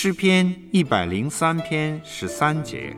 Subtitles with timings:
[0.00, 2.96] 诗篇一百零三篇十三节：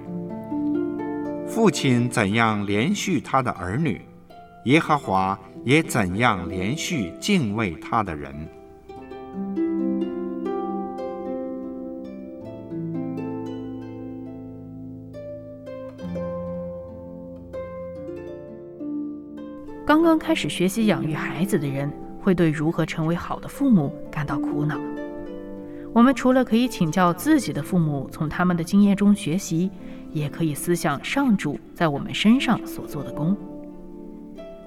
[1.49, 4.03] 父亲怎样连续他的儿女，
[4.67, 8.35] 耶和华也怎样连续敬畏他的人。
[19.87, 21.91] 刚刚开始学习养育孩子的人，
[22.21, 24.79] 会对如何成为好的父母感到苦恼。
[25.93, 29.71] 我们除了可以请教自己的父母，从他们的经验中学习，
[30.13, 33.37] 也可以思想上主在我们身上所做的功。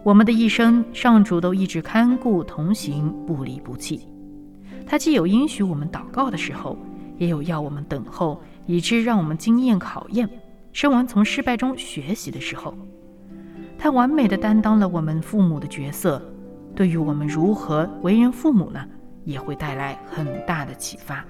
[0.03, 4.07] 我们的一生，上主都一直看顾同行，不离不弃。
[4.85, 6.77] 他既有应许我们祷告的时候，
[7.17, 10.29] 也有要我们等候，以致让我们经验考验，
[10.73, 12.75] 生完从失败中学习的时候。
[13.77, 16.21] 他完美的担当了我们父母的角色，
[16.75, 18.85] 对于我们如何为人父母呢，
[19.23, 21.25] 也会带来很大的启发。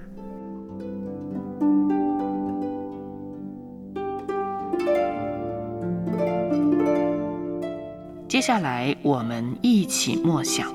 [8.28, 10.72] 接下来，我们一起默想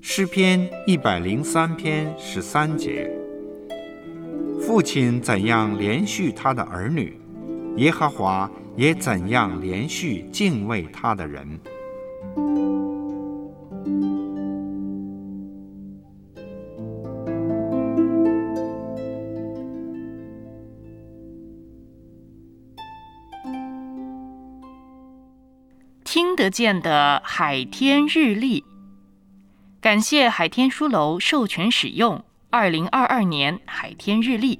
[0.00, 3.10] 诗篇一百零三篇十三节：
[4.60, 7.20] 父亲怎样连续他的儿女，
[7.76, 8.50] 耶和华。
[8.76, 11.44] 也怎样连续敬畏他的人？
[26.18, 28.64] 听得见的海天日历，
[29.80, 34.58] 感谢海天书楼授权使用二零二二年海天日历。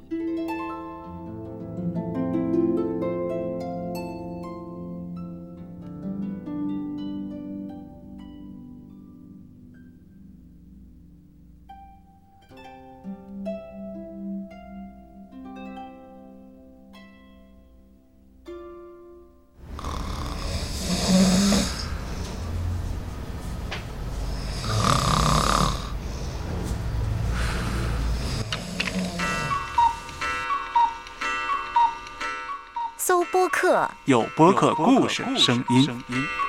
[33.08, 36.47] 搜播客，有播客故事声音。